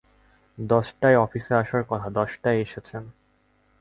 [0.57, 3.03] দশটায় অফিসে আসার কথা, দশটায় এসেছেন।